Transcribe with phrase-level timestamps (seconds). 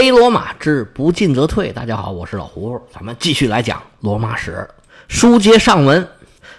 [0.00, 1.70] 非罗马之不进则退。
[1.70, 4.66] 大家好，我是老胡，咱们继续来讲罗马史。
[5.08, 6.08] 书接上文，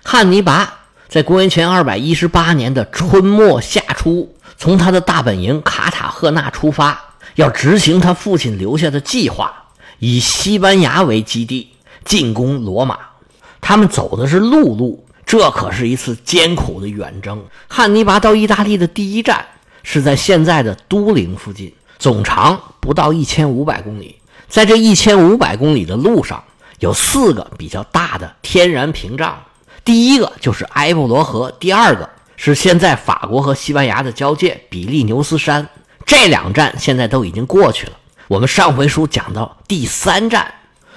[0.04, 0.72] 汉尼拔
[1.10, 9.52] 在公元前二百一十八年的春末夏初，从他的大本营卡塔赫纳出发，要执行他父亲留下的计划，
[9.98, 11.72] 以西班牙为基地
[12.06, 13.00] 进攻罗马。
[13.60, 17.44] 他们走的是陆路，这可是一次艰苦的远征。
[17.68, 19.44] 汉尼拔到意大利的第一站
[19.82, 21.74] 是在现在的都灵附近。
[22.02, 24.16] 总长不到一千五百公里，
[24.50, 26.44] 在这一千五百公里的路上，
[26.80, 29.38] 有四个比较大的天然屏障。
[29.86, 35.70] 第一个就是埃布罗河，第二个是现在法国和西班牙的交界比利牛斯山。
[36.04, 37.94] 这两站现在都已经过去了。
[38.28, 40.52] 我们上回书讲到第三站，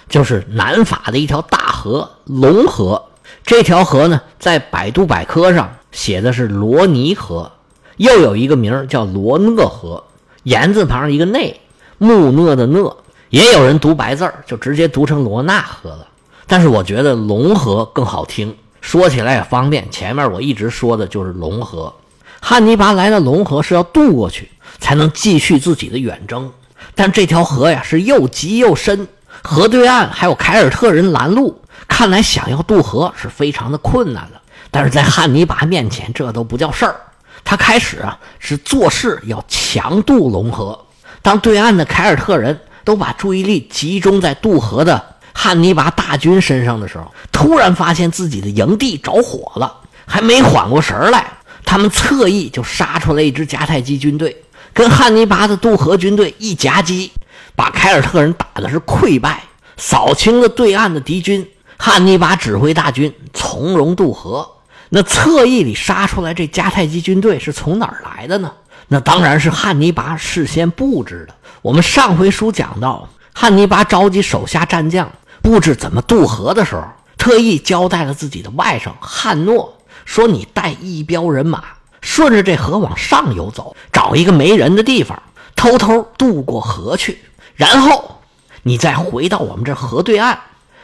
[0.08, 3.10] 就是南法的一条大河——龙河。
[3.44, 7.52] 这条河呢，在百度百科上写的是罗尼河，
[7.98, 10.02] 又有一个名叫罗讷河。
[10.44, 11.60] 言字旁一个内，
[11.98, 12.96] 木讷的讷，
[13.30, 16.06] 也有人读白字儿，就直接读成罗纳河了。
[16.46, 19.90] 但是我觉得龙河更好听，说起来也方便。
[19.90, 21.92] 前面我一直说的就是龙河。
[22.40, 26.52] 汉尼拔来到龙河是要渡过去，才能继续自己的远征。
[26.94, 29.08] 但这条河呀是又急又深，
[29.42, 34.42] 河对岸还有凯尔特人拦路，看来想要渡河是非常的困难了。
[34.70, 36.96] 但是在汉尼拔面前，这都不叫事儿。
[37.44, 40.78] 他开始啊，是做事要强渡龙河。
[41.22, 51.24] 当对岸的凯尔特人都把注意力集中在渡河的汉尼拔大军身上的时候，突然发现自己的营地着火了，还没缓过神来，
[51.64, 54.36] 他们侧翼就杀出来一支迦太基军队，
[54.72, 57.10] 跟汉尼拔的渡河军队一夹击，
[57.56, 59.42] 把凯尔特人打的是溃败，
[59.76, 61.46] 扫清了对岸的敌军。
[61.76, 64.48] 汉尼拔指挥大军从容渡河。
[64.94, 68.52] 那侧翼里杀出来这迦太基军队是从哪儿来的呢？
[68.86, 71.34] 那当然是汉尼拔事先布置的。
[71.62, 75.10] 我们上回书讲到，汉尼拔召集手下战将
[75.42, 76.84] 布置怎么渡河的时候，
[77.18, 81.64] 特意交代了自己的外甥汉诺，说：“你带一彪人马，
[82.00, 85.20] 顺着这河往上游走，找一个没人的地方，
[85.56, 87.18] 偷偷渡过河去，
[87.56, 88.20] 然后
[88.62, 90.38] 你再回到我们这河对岸。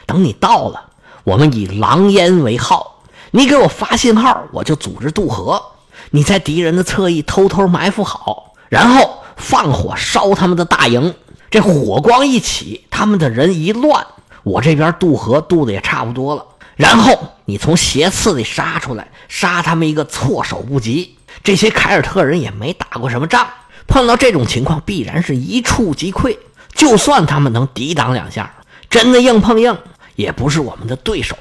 [0.05, 0.87] 等你到了，
[1.23, 2.89] 我们以狼烟为号。”
[3.31, 5.61] 你给我发信号，我就组织渡河。
[6.09, 11.13] 你在敌人的侧翼偷偷埋伏好，然后放火烧他们的大营。
[11.49, 14.05] 这火光一起，他们的人一乱，
[14.43, 16.45] 我这边渡河渡的也差不多了。
[16.75, 21.17] 然后你从斜刺里杀出来，杀他们一个措手不及。
[21.43, 23.47] 这些凯尔特人也没打过什么仗，
[23.87, 26.37] 碰到这种情况必然是一触即溃。
[26.73, 28.53] 就算他们能抵挡两下，
[28.89, 29.77] 真的硬碰硬，
[30.15, 31.37] 也不是我们的对手。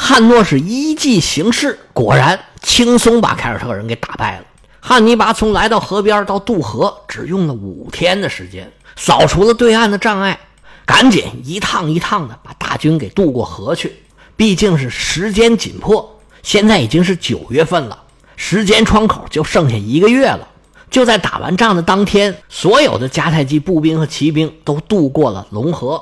[0.00, 4.44] 汉诺是依计行事，果然轻松把凯尔特人给打败了。
[4.78, 10.38] 汉尼拔从来到河边到渡河，只用了五天的时间，扫除了对岸的障碍，
[10.86, 13.92] 赶紧一趟一趟的把大军给渡过河去。
[14.36, 17.98] 毕竟是时间紧迫，现在已经是九月份了，
[18.36, 20.46] 时间窗口就剩下一个月了。
[20.88, 26.00] 就在打完仗的当天，所有的迦太基步兵和骑兵都渡过了龙河，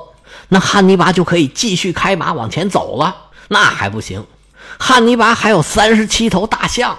[0.49, 3.23] 那汉尼拔就可以继续开马往前走了。
[3.49, 4.25] 那还不行，
[4.77, 6.97] 汉尼拔还有三十七头大象。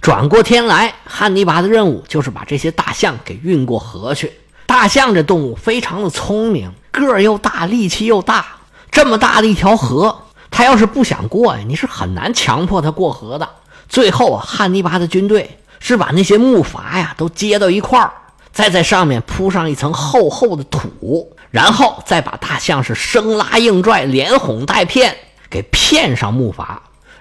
[0.00, 4.32] 转过天来，汉尼拔的任务就是把这些大象给运过河去。
[4.64, 8.46] 大象这动物非常的聪明，个儿又大，力气又大。
[8.90, 13.48] 这么大的一条河，他要是不想过呀，你是很难强迫他过河的。
[13.88, 18.12] 最后啊，汉尼拔的军队是把那些木筏呀都接到一块儿，
[18.52, 25.14] 再在上面铺上一层厚厚的土，然后再把大象是生拉硬拽，连哄带骗。
[25.50, 26.64] 给骗上木筏，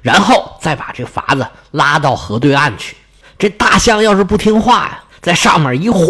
[0.01, 2.95] 然后再把这筏子拉到河对岸去。
[3.37, 6.05] 这大象要是不听话呀，在上面一晃，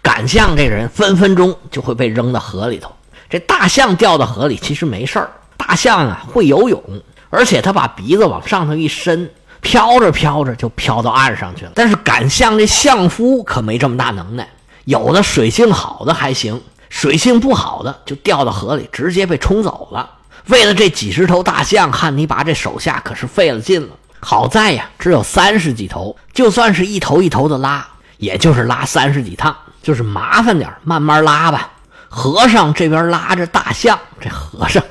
[0.00, 2.90] 赶象这人分分钟就会被扔到河里头。
[3.28, 6.82] 这大象掉到河里其实没事儿，大象啊会游泳，
[7.30, 9.30] 而且它把鼻子往上头一伸，
[9.60, 11.72] 飘着飘着就飘到岸上去了。
[11.74, 14.48] 但是赶象这象夫可没这么大能耐，
[14.84, 20.08] 有的水性好的还行，水性不好的就掉到河里，直接被冲走了。
[20.48, 23.88] 为了这几十头大象，汉尼拔这手下可是费了劲了。
[24.20, 27.86] 好在呀，只有三十几头，就算是一头一头的拉，
[28.18, 31.70] 也就是拉三十几趟，就是麻烦点慢慢拉吧。
[32.08, 34.82] 和尚这边拉着大象，这和尚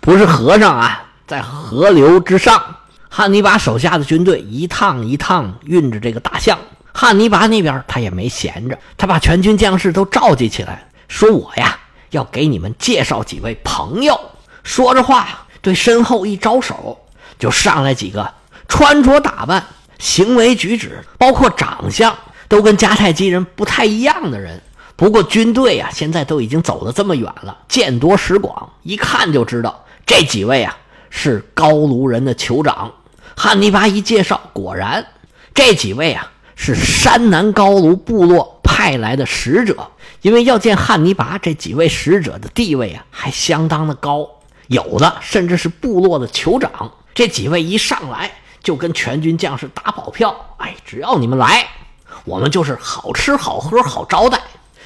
[0.00, 2.62] 不是和尚啊，在河流之上。
[3.08, 6.58] 汉尼拔手下的军队一趟一趟运着这个大象，
[6.92, 11.76] 汉尼拔那边他也没闲着，他把全军将士都召集起来，说我呀
[12.10, 14.18] 要给你们介绍几位朋友。
[14.62, 16.98] 说着话，对身后一招手，
[17.38, 18.32] 就上来几个
[18.68, 19.64] 穿着打扮、
[19.98, 22.16] 行为举止，包括长相，
[22.48, 24.62] 都跟迦太基人不太一样的人，
[24.96, 30.76] 不过军队啊，现在都已经走得这么远了，见多识广，一看就知道这几位啊
[31.08, 32.92] 是高卢人的酋长。
[33.36, 35.06] 汉尼拔一介绍，果然
[35.54, 39.88] 这几位啊是山南高卢部落派来的使者。
[40.20, 44.28] 因为要见汉尼拔，这几位使者的地位啊还相当的高，
[44.70, 46.92] 有的甚至是部落的酋长。
[47.12, 48.30] 这几位一上来
[48.62, 51.66] 就跟全军将士打保票：“哎，只要你们来，
[52.24, 54.40] 我们就是好吃好喝好招待。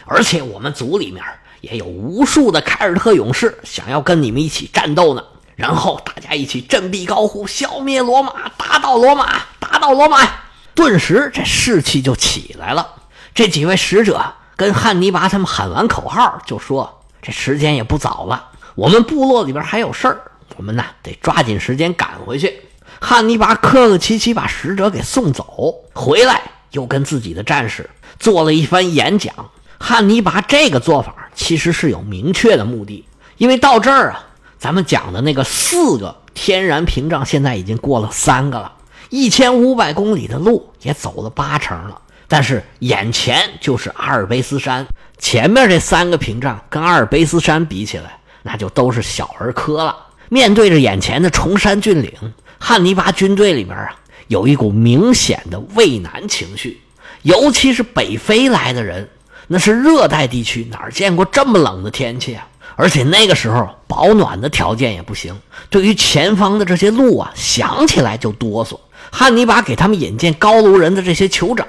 [0.07, 1.23] 而且我们组里面
[1.61, 5.23] 也有无数的凯尔特勇士想要跟你们一起战斗呢。
[5.55, 10.27] 然后大家一起振臂高呼：消灭罗马，打倒罗马，打倒罗马！
[10.75, 12.89] 顿时这士气就起来了。
[13.35, 14.35] 这几位使者。
[14.57, 20.21] 跟汉尼拔他们喊完口号，就说：“这时间也不早了，我们部落里边还有事儿，
[20.57, 22.61] 我们呢得抓紧时间赶回去。”
[23.01, 26.41] 汉尼拔客客气气把使者给送走，回来
[26.71, 29.35] 又跟自己的战士做了一番演讲。
[29.79, 33.05] 汉尼拔这个做法其实是有明确的目的，
[33.37, 34.25] 因为到这儿啊，
[34.59, 38.73] 咱们讲的那个四个天然屏障现在已经过了三个了，
[39.11, 42.01] 一千五百公里的路也走了八成了。
[42.27, 44.87] 但是眼前就是阿尔卑斯山，
[45.19, 49.97] 前面这三个屏障跟阿尔卑斯山比起来，那就都是小儿科了。
[50.29, 52.13] 面对着眼前的崇山峻岭，
[52.59, 53.97] 汉尼拔军队里面啊，
[54.29, 56.81] 有一股明显的畏难情绪。
[57.23, 59.09] 尤其是北非来的人，
[59.49, 62.47] 那是热带地区，哪见过这么冷的天气啊？
[62.77, 65.35] 而且那个时候保暖的条件也不行。
[65.71, 68.79] 对于前方的这些路啊，想起来就哆嗦。
[69.11, 71.67] 汉尼拔给他们引荐高卢人的这些酋长。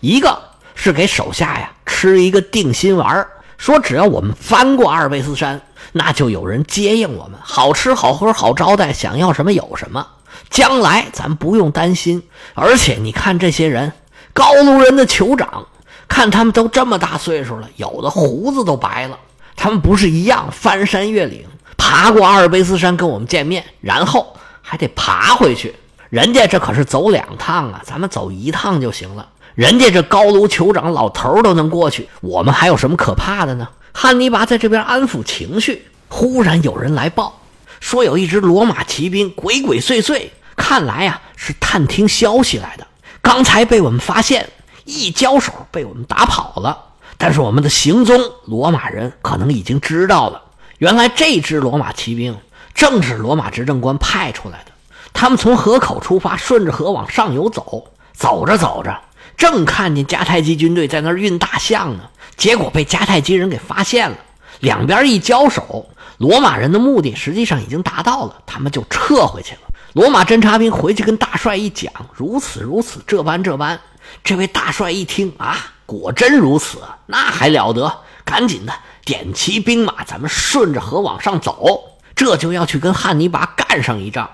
[0.00, 0.40] 一个
[0.74, 3.26] 是给手下呀吃一个定心丸，
[3.58, 5.60] 说只要我们翻过阿尔卑斯山，
[5.96, 10.06] 那就有人接应我们，好吃好喝好招待，想要什么有什么，
[10.50, 12.22] 将来咱不用担心。
[12.52, 13.92] 而且你看这些人，
[14.34, 15.66] 高卢人的酋长，
[16.06, 19.18] 看他们都这么大岁数了，有的胡子都白了，
[19.56, 21.46] 他们不是一样翻山越岭，
[21.78, 25.74] 爬过阿尔卑斯山跟我们见面，然后还得爬回去，
[26.10, 29.26] 人家这可是走两趟啊，咱们走一趟就行了。
[29.56, 33.66] 人家这高卢酋长老头都能过去，我们还有什么可怕的呢？
[33.90, 37.40] 汉尼拔在这边安抚情绪，忽然有人来报，
[37.80, 42.86] 说有一支罗马骑兵鬼鬼祟祟，看来呀是探听消息来的。
[43.22, 44.50] 刚才被我们发现，
[44.84, 46.78] 一交手被我们打跑了。
[47.16, 50.42] 但是我们的行踪，罗马人可能已经知道了。
[50.76, 52.36] 原来这支罗马骑兵
[52.74, 54.72] 正是罗马执政官派出来的。
[55.14, 58.94] 他们从河口出发，顺着河往上游走，走着走着。
[59.36, 62.04] 正看见迦太基军队在那儿运大象呢，
[62.36, 64.16] 结果被迦太基人给发现了。
[64.60, 65.88] 两边一交手，
[66.18, 69.60] 罗马人的目的实际上已经达到了，他们就撤回去了。
[69.92, 73.78] 罗马侦察兵回去跟大帅一讲，如此如此，这般这般。
[74.22, 78.00] 这位大帅一听啊，果真如此，那还了得！
[78.24, 78.72] 赶紧的
[79.04, 81.80] 点齐兵马，咱们顺着河往上走，
[82.14, 84.28] 这就要去跟汉尼拔干上一仗。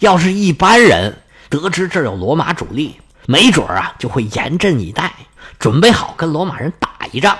[0.00, 1.18] 要是一般人
[1.48, 5.12] 得知这有罗马主力，没准儿啊，就会严阵以待，
[5.58, 7.36] 准备好跟罗马人打一仗。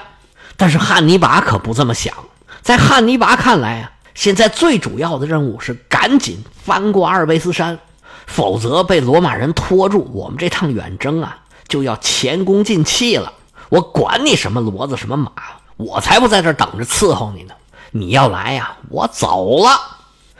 [0.55, 2.13] 但是汉尼拔可不这么想，
[2.61, 7.79] 在汉尼拔看来啊，现在最主要的任务是赶紧翻过阿尔卑斯山，
[8.27, 11.39] 否则被罗马人拖住，我们这趟远征啊
[11.69, 13.33] 就要前功尽弃了。
[13.71, 15.33] 我管你什么骡子什么马，
[15.79, 17.55] 我才不在这等着伺候你呢！
[17.93, 19.81] 你要来呀，我走了。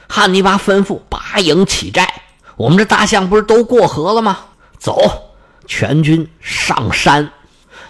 [0.07, 2.07] 汉尼拔吩咐拔营起寨，
[2.55, 4.37] 我们这大象不是都过河了吗？
[4.77, 5.25] 走。
[5.69, 7.31] 全军上山，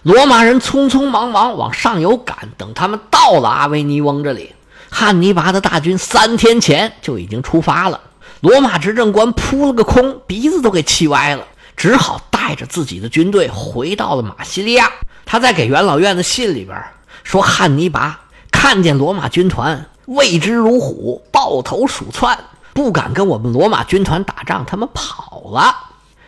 [0.04, 2.38] 罗马人匆匆忙忙往上游赶。
[2.58, 4.54] 等他们到了阿维尼翁这里，
[4.92, 8.02] 汉尼拔的大军三天前就已经出发了。
[8.42, 11.44] 罗马执政官扑了个空，鼻子都给气歪了，
[11.78, 14.92] 只好带着自己的军队回到了马西利亚。
[15.26, 16.78] 他在给元老院的信里边
[17.24, 18.20] 说：“汉尼拔
[18.52, 22.38] 看见罗马军团，畏之如虎，抱头鼠窜，
[22.74, 25.74] 不敢跟我们罗马军团打仗，他们跑了。”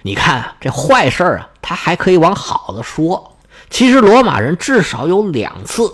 [0.03, 3.38] 你看，这坏事啊，他还可以往好的说。
[3.70, 5.91] 其实罗马人至少有两次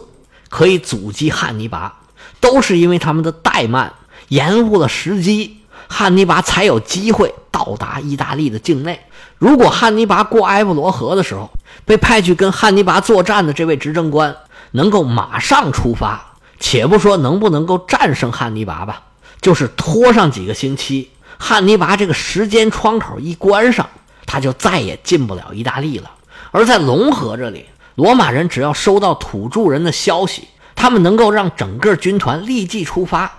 [0.49, 1.99] 可以阻击汉尼拔，
[2.39, 3.93] 都是因为他们的怠慢，
[4.29, 9.01] 延误了时机，汉尼拔才有机会到达意大利的境内。
[9.37, 11.51] 如果汉尼拔过埃布罗河的时候，
[11.85, 14.35] 被派去跟汉尼拔作战的这位执政官
[14.71, 19.03] 能够马上出发，且不说能不能够战胜汉尼拔吧，
[19.41, 21.11] 就是拖上几个星期。
[21.37, 23.89] 汉尼拔这个时间窗口一关上，
[24.25, 26.11] 他就再也进不了意大利了。
[26.51, 27.65] 而在龙河这里，
[27.95, 33.31] 罗马人只要收到土著人的消息，他们能够让整个军团立即出发，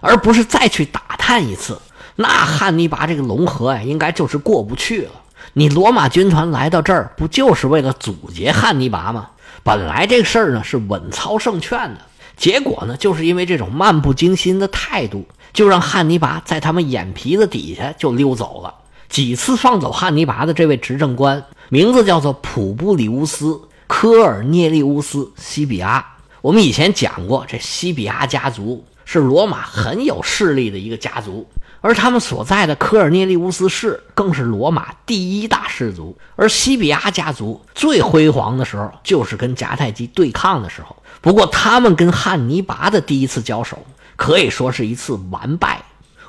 [0.00, 1.80] 而不是再去打探一次。
[2.16, 5.10] 那汉尼拔这个龙河呀，应该就是过不去了。
[5.52, 9.28] 你罗马军团来到这儿，不就是为了阻截汉尼拔吗？
[9.62, 12.00] 本来这个事儿呢是稳操胜券的，
[12.36, 18.74] 结果呢就是因为这种漫不经心的态度，就让汉尼拔在他们眼皮子底下就溜走了。
[19.08, 23.46] 几次放走汉尼拔的这位执政官，名字叫做普布里乌斯·
[23.86, 26.04] 科尔涅利乌斯·西比阿。
[26.42, 31.48] 我们以前讲过，这西比阿家族是罗马很有势力的一个家族。
[31.80, 40.96] 而他们所在的科尔涅利乌斯市更是罗马第一大氏族，而西比亚家族最辉煌的时候就是跟迦太基对抗的时候。
[41.20, 43.78] 不过，他们跟汉尼拔的第一次交手
[44.16, 45.82] 可以说是一次完败，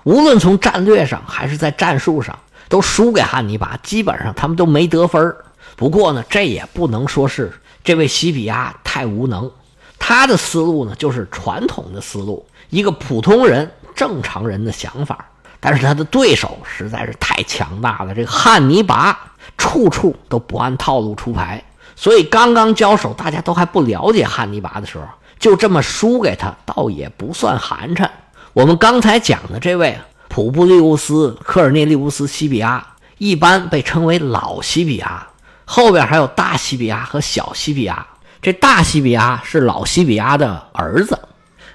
[0.04, 2.38] 无论从战略上还是在战术上
[2.68, 5.36] 都输给汉尼拔，基本上他们都没得分
[5.76, 9.52] 不过呢，这也不能说是这位西比亚太无能，
[10.00, 15.26] 他的思路呢就是传统的思路，一个普通人、正常人的想法。
[15.60, 19.18] 但是他的对手实在是太强大了，这个汉尼拔
[19.58, 21.64] 处处都不按套路出牌，
[21.96, 25.06] 所以刚刚交手，大家都还不了解汉尼拔的时候，
[25.46, 28.10] 就这么输给他，倒也不算寒碜。
[28.52, 29.96] 我们刚才讲的这位
[30.28, 32.84] 普布利乌斯·科尔涅利乌斯·西比亚，
[33.20, 35.28] 一般被称为老西比亚，
[35.64, 38.08] 后边还有大西比亚和小西比亚。
[38.42, 41.20] 这大西比亚是老西比亚的儿子，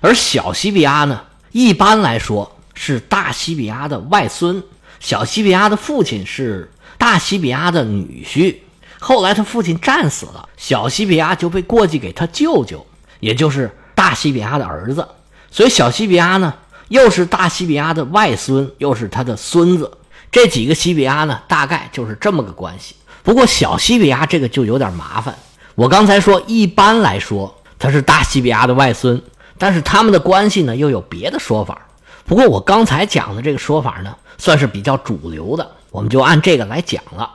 [0.00, 1.20] 而小西比亚呢，
[1.52, 2.50] 一般来说。
[2.74, 4.60] 是大西比亚的外孙，
[4.98, 8.56] 小西比亚的父亲是大西比亚的女婿。
[8.98, 12.86] 后来他父亲战死了，小西比亚就被过继给他舅舅，
[13.20, 15.06] 也就是大西比亚的儿子。
[15.50, 16.52] 所以小西比亚呢，
[16.88, 19.90] 又是大西比亚的外孙，又是他的孙子。
[20.32, 22.94] 这几个西比亚呢，大概就是这么个关系。
[23.22, 25.34] 不过小西比亚这个就有点麻烦。
[25.74, 29.20] 我刚才说，一般来说他是大西比亚的外孙，
[29.58, 31.78] 但是他们的关系呢，又有别的说法。
[32.24, 37.28] 不过我刚才讲的这个说法呢，算是比较主流的，我们就按这个来讲了。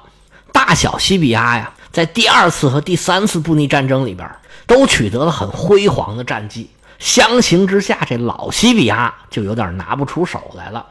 [0.54, 4.30] 大小西比亚呀，在第二次和第三次布匿战争里边，
[4.66, 6.70] 都取得了很辉煌的战绩。
[6.98, 10.86] 相形之下，这老西比亚就有点拿不出手来了。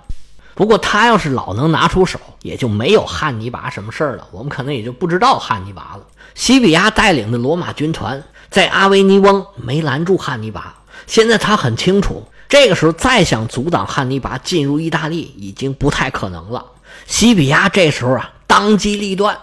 [0.54, 6.04] 不过他要是老能拿出手，也就没有汉尼拔什么事儿了，我们可能也就不知道汉尼拔了。
[6.34, 10.76] 西比亚带领的罗马军团在阿维尼翁没拦住汉尼拔，
[11.06, 12.24] 现在他很清楚。
[12.48, 16.64] 这个时候再想阻挡汉尼拔进入意大利已经不太可能了。
[17.06, 19.36] 西比亚这时候啊，当机立断，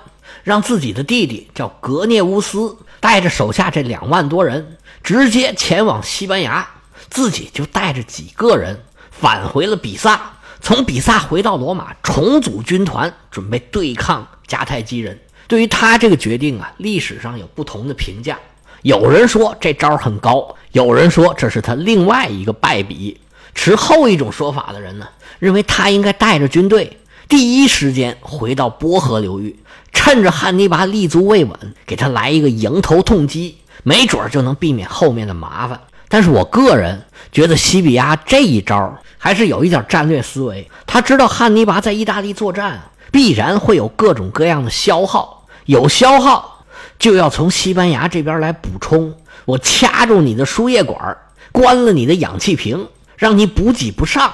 [0.43, 6.65] 让自己的弟弟叫格涅乌斯带着手下这两万多人直接前往西班牙，
[7.09, 8.79] 自己就带着几个人
[9.09, 15.19] 返回了比萨，从比萨回到罗马，重组军团，准备对抗迦太基人。
[15.47, 18.39] 对于他这个决定啊，历史上有不同的评价。
[18.83, 23.19] 有人说这招很高，有人说这是他另外一个败笔。
[23.53, 25.07] 持后一种说法的人呢，
[25.39, 26.97] 认为他应该带着军队
[27.31, 29.57] 第一时间回到波河流域，
[29.93, 35.79] 趁着汉尼拔立足未稳，给他来一个迎头痛击，没准就能避免后面的麻烦。
[36.09, 42.81] 但是我个人觉得西比亚这一招还是有一点战略思维，他知道汉尼拔在意大利作战
[43.13, 46.65] 必然会有各种各样的消耗，有消耗。
[46.99, 51.17] 就要从西班牙这边来补充，我掐住你的输液管，
[51.53, 54.33] 关了你的氧气瓶，让你补给不上。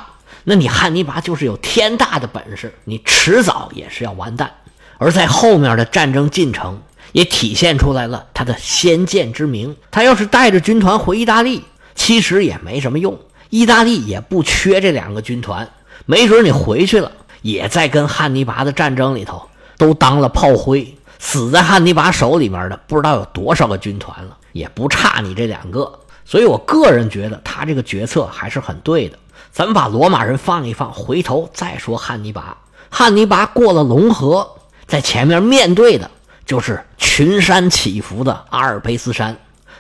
[0.50, 4.50] 那你汉尼拔就是有天大的本事，你迟早也是要完蛋。
[4.98, 9.76] 而在后面的战争进程也体现出来了他的先见之明。
[9.92, 15.70] 他要是带着军团回意大利，其实也没什么用，意大利也不缺这两个军团，
[16.06, 17.12] 没准你回去了，
[17.42, 20.96] 也在跟汉尼拔的战争里头都当了炮灰。
[21.20, 26.00] 死在汉尼拔手里面的不知道有多少个军团了，也不差你这两个。
[26.28, 29.18] 所以我个人觉得他这个决策还是很对的。
[29.50, 32.58] 咱们把罗马人放一放，回头再说汉尼拔。
[32.90, 34.56] 汉尼拔过了龙河，
[34.86, 36.12] 在前面面对的
[36.46, 39.36] 就是群山起伏的阿尔卑斯山。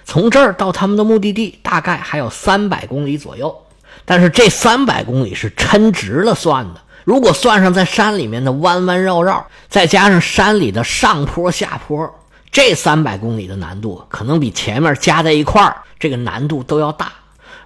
[0.05, 3.53] 从这儿到他们的目的地大概还有三百公里左右，
[4.05, 6.81] 但是这三百公里是抻直了算的。
[7.03, 12.16] 如果算上在山里面的弯弯绕绕，再加上山里的上坡下坡，
[12.57, 17.11] 这三百公里的难度可能比前面加在一块儿这个难度都要大。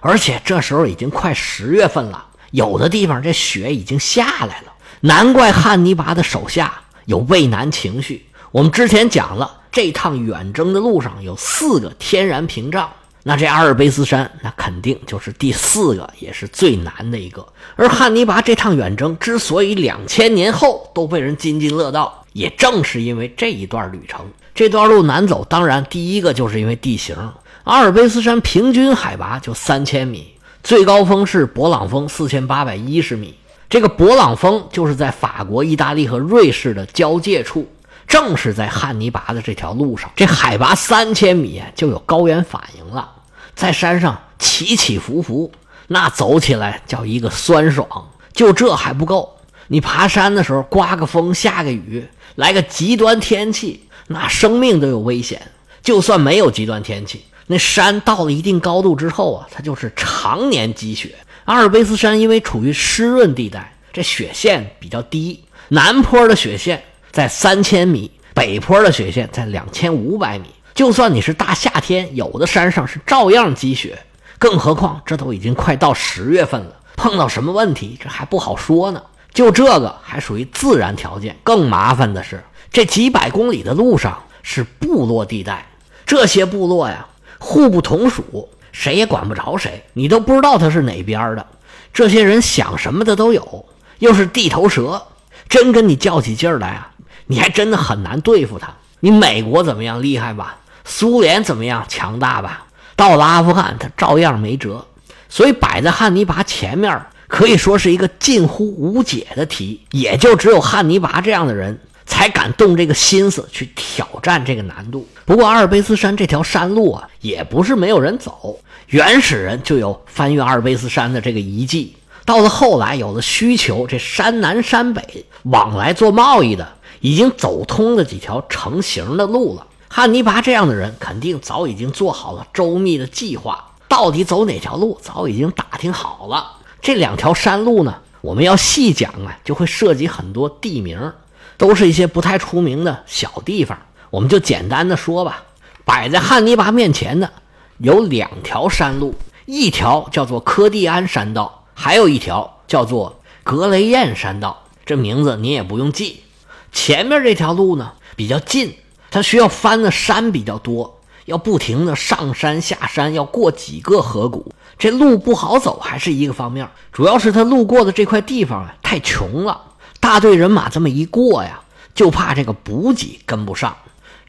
[0.00, 4.72] 而且这时候已经快十月份了，有的地方这雪已经下来了。
[5.00, 6.74] 难怪汉尼拔的手下
[7.06, 8.26] 有畏难情绪。
[8.50, 12.92] 我们之前讲了，这趟远征的路上有四个天然屏障。
[13.22, 17.46] 那这阿尔卑斯山，那肯定就是第四个，也是最难的一个。
[17.76, 24.24] 而汉尼拔这趟远征之所以两千年后都被人津津乐道，也正是因为这一段旅程。
[24.54, 27.16] 这段路难走，当然第一个就是因为地形。
[27.64, 33.34] 阿尔卑斯山平均海拔就三千米，最高峰是勃朗峰四千八百一十米。
[33.70, 37.66] 这个勃朗峰就是在法国、意大利和瑞士的交界处。
[38.06, 43.10] 正是在汉尼拔的这条路上，这海拔三千米就有高原反应了，
[43.54, 45.50] 在山上起起伏伏，
[45.86, 47.88] 那走起来叫一个酸爽。
[48.34, 49.31] 就这还不够，
[49.68, 55.40] 你爬山的时候刮个风下个雨，来个极端天气，那生命都有危险。
[55.82, 61.14] 就算没有极端天气，那山到了一定高度之后啊，它就是常年积雪。
[61.44, 66.82] 阿尔卑斯山因为处于湿润地带，这雪线比较低，南坡的雪线。
[67.10, 70.46] 在三千米，北坡的雪线在两千五百米。
[70.72, 73.98] 就算你是大夏天，有的山上是照样积雪，
[74.38, 79.02] 更何况这都已经快到十月份了，碰到什么问题这还不好说呢。
[79.32, 85.66] 就这个还属于自然条件，更麻烦的是，这几百公里的路上是部落地带，
[86.04, 87.06] 这些部落呀
[87.38, 91.46] 互不同属，谁也管不着谁，你都不知道他是哪边的。
[91.92, 93.66] 这些人想什么的都有，
[93.98, 95.02] 又是地头蛇，
[95.48, 96.90] 真跟你较起劲儿来啊！
[97.26, 98.68] 你还真的很难对付他。
[99.00, 100.56] 你美国怎么样厉害吧？
[100.84, 102.66] 苏联怎么样强大吧？
[102.96, 104.86] 到了阿富汗，他照样没辙。
[105.28, 109.80] 所以摆在汉尼拔前面，可以说是一个近乎无解的题。
[109.92, 115.08] 也就只有汉尼拔这样的人，才敢动这个心思去挑战这个难度。
[115.24, 118.58] 不过阿尔卑斯山这条山路啊，也不是没有人走。
[118.88, 121.96] 原始人就有翻越阿尔卑斯山的这个遗迹。
[122.26, 126.68] 到了后来，有了需求，这山南山北往来做贸易的。
[127.00, 129.66] 已经走通了几条成型的路了。
[129.88, 136.58] 汉尼拔这样的人肯定早已经做好了周密的计划，到底走哪条路早已经打听好了。
[136.82, 141.12] 这两条山路呢，我们要细讲啊，就会涉及很多地名，
[141.56, 143.78] 都是一些不太出名的小地方。
[144.10, 145.44] 我们就简单的说吧。
[145.84, 147.32] 摆在汉尼拔面前的
[147.78, 149.14] 有两条山路，
[149.46, 154.64] 一条叫做科蒂安山道，还有一条叫做格雷燕山道。
[154.84, 156.24] 这名字你也不用记。
[156.72, 158.74] 前面这条路呢比较近，
[159.10, 166.68] 它需要翻的山比较多，要不停的上山下山，要过几个河谷，这路不好走还是一个方面。
[166.92, 169.60] 主要是他路过的这块地方啊太穷了，
[170.00, 171.60] 大队人马这么一过呀，
[171.94, 173.76] 就怕这个补给跟不上。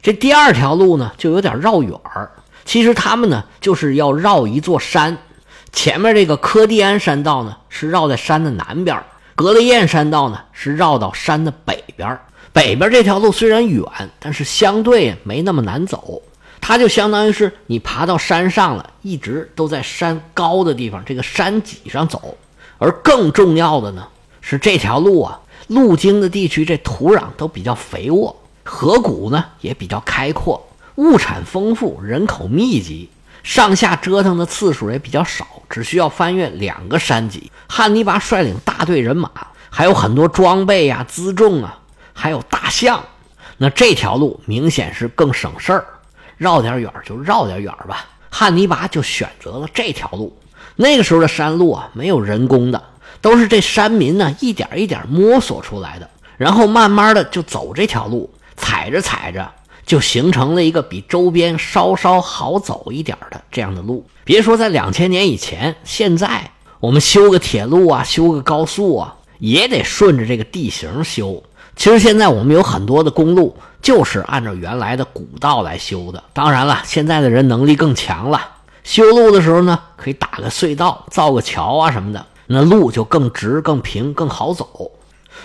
[0.00, 2.30] 这第二条路呢就有点绕远儿，
[2.64, 5.16] 其实他们呢就是要绕一座山。
[5.72, 9.02] 前面这个科蒂安山道呢是绕在山的南边，
[9.34, 12.16] 格雷燕山道呢是绕到山的北边。
[12.52, 13.84] 北边这条路虽然远，
[14.20, 16.22] 但是相对没那么难走。
[16.66, 22.38] 它就相当于是你爬到山上了，一直都在山高的地方，这个山脊上走。
[22.78, 24.08] 而更重要的呢，
[24.40, 33.10] 是这条路啊，路经的地区这土壤都比较肥沃，河谷呢也比较开阔，物产丰富，人口密集，
[33.42, 37.52] 上下折腾的次数也比较少，只需要翻越两个山脊。
[37.68, 39.30] 汉尼拔率领大队人马，
[39.68, 41.78] 还有很多装备呀、辎重啊。
[42.14, 43.04] 还有大象，
[43.58, 45.84] 那这条路明显是更省事儿，
[46.36, 48.06] 绕点远就绕点远吧。
[48.30, 50.36] 汉尼拔就选择了这条路。
[50.76, 52.82] 那个时候的山路啊，没有人工的，
[53.20, 59.48] 都是这山民呢一点一点摸索出来的，然后慢慢的就走这条路，踩着踩着
[59.86, 64.04] 就形成了一个比周边稍稍好走一点的这样的路。
[64.24, 71.40] 别说在两千年以前，现在我们修个铁路啊，修个高速啊，也得顺着这个地形修。
[71.76, 76.24] 其实现在我们有很多的公路就是按照原来的古道来修的。
[76.32, 78.40] 当然了，现在的人能力更强了，
[78.82, 84.90] 修路的时候呢，可以打个隧道、造个桥啊什么的，那路就更直、更平、更好走。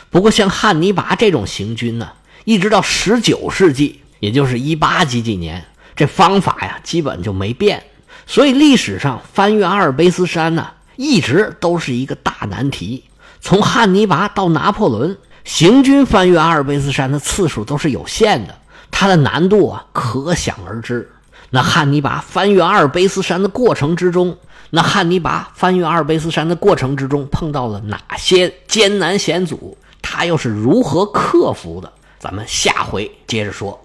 [0.10, 2.14] 不过像汉尼拔这种行军呢，
[2.46, 7.84] 一直到十九世纪，也就是一八几几年，这方法呀基本就没变。
[8.26, 13.04] 所以历史上翻越阿尔卑斯山呢，一直都是一个大难题。
[13.42, 15.18] 从汉尼拔到拿破仑。
[15.44, 18.56] 行军翻越阿尔卑斯山的次数都是有限的，
[18.92, 21.10] 它的难度啊可想而知。
[21.50, 24.38] 那汉尼拔翻越阿尔卑斯山的过程之中，
[24.70, 29.78] 那汉尼拔翻越阿尔卑斯山的过程之中碰到了哪些艰难险阻？
[30.02, 31.92] 他又是如何克服的？
[32.20, 33.80] 咱们下回接着说。